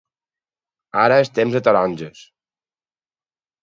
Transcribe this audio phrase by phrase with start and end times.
[1.03, 2.27] Ara és temps de taronges.